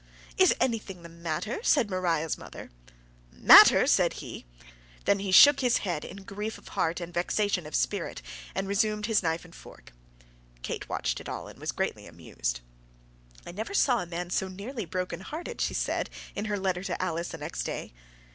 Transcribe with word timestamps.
"Is 0.35 0.55
anything 0.59 1.03
the 1.03 1.09
matter?" 1.09 1.59
said 1.61 1.87
Maria's 1.91 2.35
mother. 2.35 2.71
"Matter!" 3.31 3.85
said 3.85 4.13
he. 4.13 4.47
Then 5.05 5.19
he 5.19 5.31
shook 5.31 5.59
his 5.59 5.77
head 5.85 6.03
in 6.03 6.23
grief 6.23 6.57
of 6.57 6.69
heart 6.69 6.99
and 6.99 7.13
vexation 7.13 7.67
of 7.67 7.75
spirit, 7.75 8.23
and 8.55 8.67
resumed 8.67 9.05
his 9.05 9.21
knife 9.21 9.45
and 9.45 9.53
fork. 9.53 9.93
Kate 10.63 10.89
watched 10.89 11.19
it 11.21 11.29
all, 11.29 11.47
and 11.47 11.59
was 11.59 11.71
greatly 11.71 12.07
amused. 12.07 12.61
"I 13.45 13.51
never 13.51 13.75
saw 13.75 13.99
a 13.99 14.07
man 14.07 14.31
so 14.31 14.47
nearly 14.47 14.85
broken 14.85 15.19
hearted," 15.19 15.61
she 15.61 15.75
said, 15.75 16.09
in 16.33 16.45
her 16.45 16.57
letter 16.57 16.83
to 16.85 16.99
Alice 16.99 17.27
the 17.27 17.37
next 17.37 17.61
day. 17.61 17.93